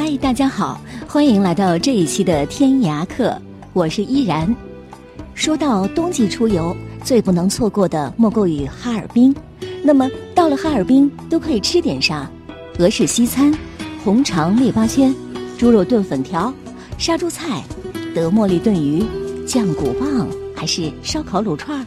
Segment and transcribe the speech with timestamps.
[0.00, 3.36] 嗨，大家好，欢迎来到这一期的天涯客，
[3.72, 4.54] 我是依然。
[5.34, 9.34] 说到冬季出游，最不能错过的莫过于哈尔滨。
[9.82, 12.30] 那么到了哈尔滨都可以吃点啥？
[12.78, 13.52] 俄式西餐、
[14.04, 15.12] 红肠列巴圈、
[15.58, 16.54] 猪肉炖粉条、
[16.96, 17.64] 杀猪菜、
[18.14, 19.04] 德莫利炖鱼、
[19.48, 21.84] 酱骨棒，还是烧烤卤串？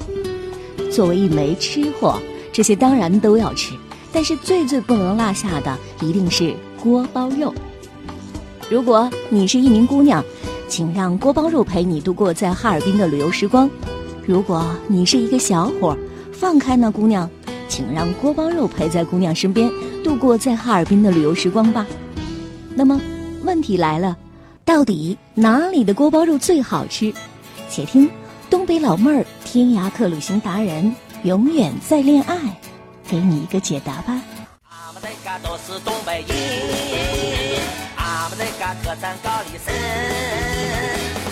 [0.92, 2.20] 作为一枚吃货，
[2.52, 3.74] 这些当然都要吃，
[4.12, 7.54] 但是最最不能落下的一定是锅包肉。
[8.72, 10.24] 如果你是一名姑娘，
[10.70, 13.68] 请让锅包肉陪你度过在哈尔滨的旅游时光；
[14.26, 15.98] 如果你是一个小伙，
[16.32, 17.30] 放开那姑娘，
[17.68, 19.70] 请让锅包肉陪在姑娘身边
[20.06, 21.86] 度过在哈尔滨的旅游时光吧。
[22.74, 22.98] 那么，
[23.44, 24.16] 问题来了，
[24.64, 27.14] 到底哪里的锅包肉最好吃？
[27.70, 28.10] 且听
[28.50, 32.38] 东北老妹儿、天涯客旅行达人永远在恋爱，
[33.06, 34.14] 给你一个解答吧。
[34.70, 36.38] 俺们这嘎都是东北人，
[38.14, 39.74] 俺们这嘎客栈高丽参，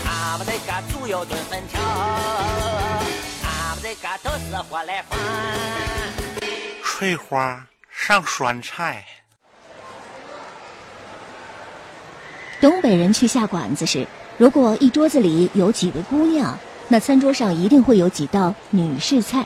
[0.08, 1.82] 俺们这嘎猪油炖粉条，
[3.44, 5.20] 俺们这嘎都是活来饭。
[6.82, 9.06] 翠花上酸菜。
[12.62, 14.08] 东北人去下馆子时，
[14.38, 16.58] 如果一桌子里有几位姑娘，
[16.88, 19.46] 那餐桌上一定会有几道女士菜。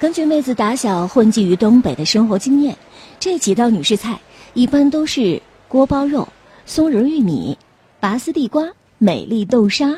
[0.00, 2.76] 根据妹子打小混迹于东北的生活经验，
[3.20, 4.18] 这几道女士菜
[4.52, 6.28] 一般都是锅包肉、
[6.68, 7.56] 松仁玉米、
[8.00, 9.96] 拔丝地瓜、美丽豆沙。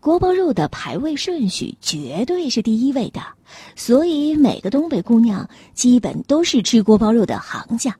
[0.00, 3.20] 锅包肉的排位顺序绝对是第一位的，
[3.74, 7.94] 所以每个东北姑娘基本都是吃锅包肉的行家。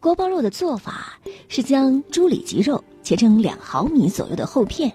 [0.00, 1.18] 锅包肉的做法
[1.48, 4.92] 是将猪里脊肉切成两毫米左右的厚片，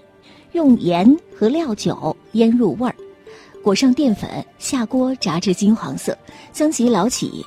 [0.52, 2.94] 用盐和料酒腌入味儿，
[3.64, 6.16] 裹上淀粉，下锅炸至金黄色，
[6.52, 7.44] 将其捞起，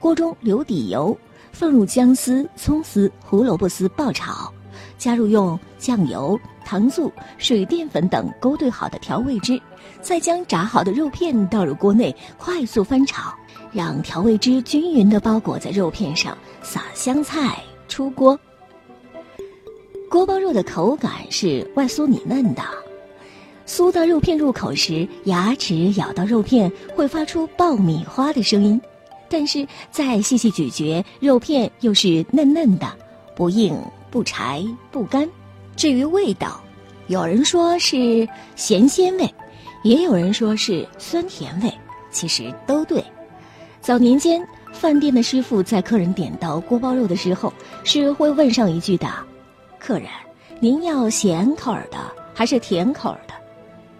[0.00, 1.16] 锅中留底油，
[1.52, 4.52] 放入姜丝、葱丝、胡萝卜丝爆炒，
[4.96, 9.60] 加入用酱油、糖醋、水淀粉等勾兑好的调味汁，
[10.00, 13.34] 再将炸好的肉片倒入锅内，快速翻炒，
[13.72, 18.38] 让调味汁均匀地包裹在肉片上，撒香菜，出锅。
[20.10, 22.62] 锅包肉的口感是外酥里嫩的，
[23.66, 28.80] 酥到肉片入口时，牙齿咬到肉片会发出爆米花的声音，
[29.28, 32.86] 但是再细细咀嚼，肉片又是嫩嫩的，
[33.34, 33.76] 不硬
[34.10, 35.28] 不柴不干。
[35.76, 36.60] 至于味道，
[37.06, 39.34] 有人说是咸鲜味，
[39.82, 41.72] 也有人说是酸甜味，
[42.10, 43.02] 其实都对。
[43.80, 47.52] 早年间，饭店的师傅在客人点到锅包肉的时候，
[47.84, 49.08] 是会问上一句的。
[49.78, 50.08] 客人，
[50.58, 51.98] 您要咸口儿的
[52.34, 53.34] 还是甜口儿的？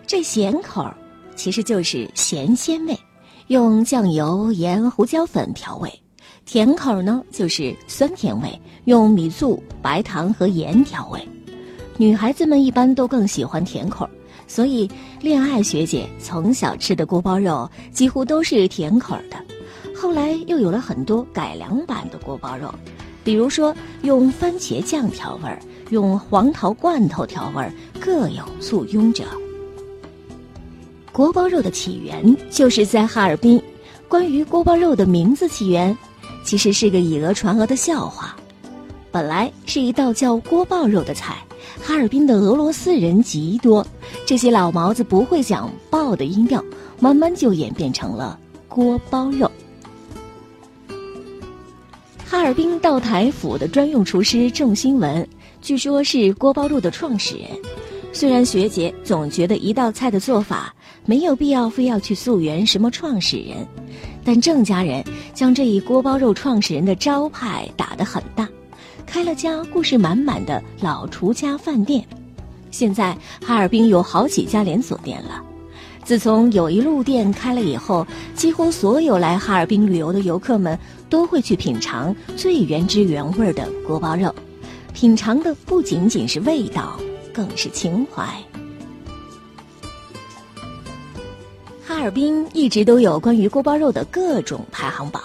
[0.06, 0.96] 这咸口儿
[1.36, 2.98] 其实就是咸鲜味，
[3.48, 5.88] 用酱油、盐、胡椒粉调味；
[6.44, 11.26] 甜口儿呢就是酸甜味，用米醋、白糖和盐调味。
[11.96, 14.10] 女孩子们一般都更喜欢甜口儿，
[14.46, 14.86] 所以
[15.22, 19.36] 恋爱学姐从小吃的锅包肉几乎都是甜口儿的。
[19.96, 22.70] 后来又有了很多改良版的锅包肉。
[23.24, 29.24] 比如说，用番茄酱调味儿，用黄桃罐头调味儿，各有簇拥者。
[31.18, 33.60] 锅包肉的起源就是在哈尔滨。
[34.06, 35.98] 关于锅包肉的名字起源，
[36.44, 38.36] 其实是个以讹传讹的笑话。
[39.10, 41.44] 本来是一道叫锅爆肉的菜，
[41.82, 43.84] 哈尔滨的俄罗斯人极多，
[44.24, 46.64] 这些老毛子不会讲“爆”的音调，
[47.00, 49.50] 慢慢就演变成了锅包肉。
[52.28, 55.28] 哈尔滨道台府的专用厨师郑新文，
[55.60, 57.48] 据说是锅包肉的创始人。
[58.10, 60.74] 虽然学姐总觉得一道菜的做法
[61.08, 63.66] 没有必要非要去溯源什么创始人，
[64.22, 65.02] 但郑家人
[65.32, 68.46] 将这一锅包肉创始人的招牌打得很大，
[69.06, 72.06] 开了家故事满满的老厨家饭店。
[72.70, 75.42] 现在哈尔滨有好几家连锁店了。
[76.04, 80.78] 自从友谊路店开了以后，几乎所有来哈尔滨旅游的游客们
[81.08, 84.34] 都会去品尝最原汁原味的锅包肉。
[84.92, 87.00] 品尝的不仅仅是味道，
[87.32, 88.28] 更是情怀。
[91.98, 95.20] 哈尔滨一直都有关于锅包肉的各种排行榜。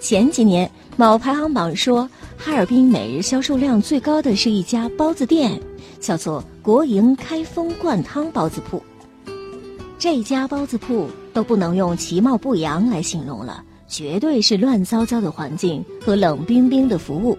[0.00, 5.62] 前几年，某排行榜说，哈尔滨每日销售量最高的是一家包子店，
[6.00, 8.82] 叫做国营开封灌汤包子铺。
[9.96, 17.38] 这家包子铺都不能用其貌不扬来形容了，绝对是乱糟糟的环境和冷冰冰的服务。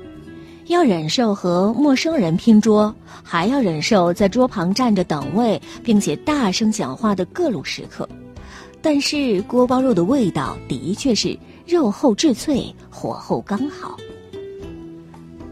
[0.68, 8.08] 要忍受和陌生人拼桌，还要忍受在桌旁站着等位并且大声讲话的各路食客。
[8.84, 13.98] 但是锅包肉的味道的确是肉厚质脆，火候刚好。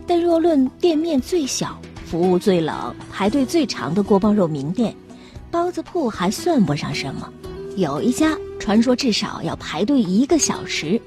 [0.06, 4.94] 但若论店面最小、服务最冷、排队最长的锅包肉名店，
[5.50, 7.31] 包子铺还算不上什么，
[7.78, 11.01] 有一家传说至少要排队一个小时，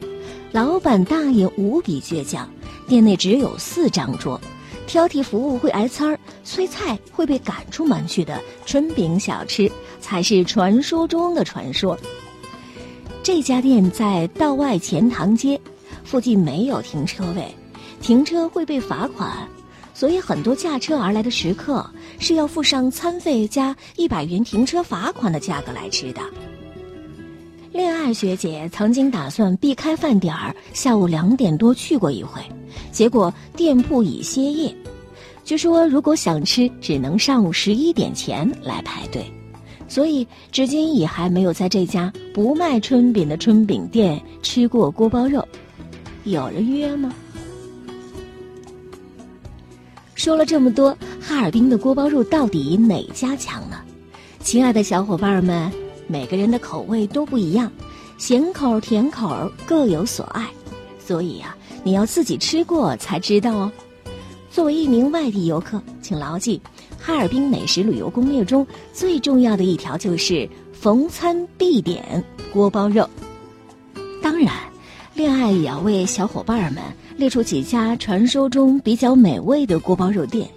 [0.51, 2.49] 老板大爷无比倔强，
[2.89, 4.41] 店内只有四张桌，
[4.87, 9.71] 挑剔服务会挨呲儿，催菜会被赶出门去的春饼小吃
[10.01, 11.99] 才是传说中的传说。
[13.23, 15.61] 这家店在道外钱塘街，
[16.05, 17.55] 附近没有停车位，
[18.01, 19.49] 停车会被罚款。
[19.95, 21.89] 所以，很多驾车而来的食客
[22.19, 26.21] 是要付上餐费加一百元停车罚款的价格来吃的。
[27.75, 32.41] 恋爱学姐曾经打算避开饭点儿，下午两点多去过一回，
[32.93, 34.73] 结果店铺已歇业。
[35.45, 39.27] 据说，如果想吃，只能上午十一点前来排队。
[39.89, 45.45] 所以，至今也还没有在这家不卖春饼的春饼店吃过锅包肉。
[46.23, 47.13] 有人约吗？
[50.15, 53.79] 说了这么多，哈尔滨的锅包肉到底哪家强呢？
[54.39, 55.73] 亲爱的小伙伴们，
[56.07, 57.71] 每个人的口味都不一样，
[58.19, 60.49] 咸口甜口各有所爱，
[60.99, 63.73] 所以呀，你要自己吃过才知道哦。
[64.51, 66.61] 作为一名外地游客，请牢记，
[66.99, 72.23] 哈尔滨美食旅游攻略中最重要的一条就是逢餐必点
[72.53, 73.09] 锅包肉。
[74.23, 74.53] 当然，
[75.15, 76.83] 恋爱也要为小伙伴们。
[77.17, 80.51] 列出几家传说中比较美味的锅包肉店，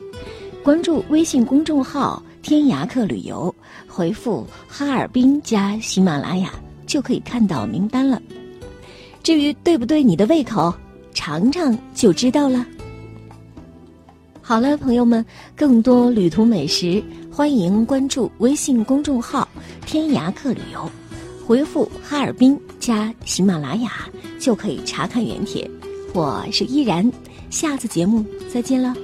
[0.64, 3.54] 关注微信公众号“天涯客旅游”，
[3.90, 6.50] 回复“哈尔滨加喜马拉雅”
[6.88, 8.22] 就可以看到名单了。
[9.22, 10.74] 至于对不对你的胃口，
[11.14, 12.66] 尝尝就知道了。
[14.42, 15.26] 好了，朋友们，
[15.58, 19.46] 更多旅途美食，欢迎关注微信公众号
[19.86, 20.90] “天涯客旅游”，
[21.46, 24.08] 回复“哈尔滨加喜马拉雅”
[24.40, 25.70] 就可以查看原帖。
[26.14, 27.12] 我是依然，
[27.50, 28.96] 下次节目再见了。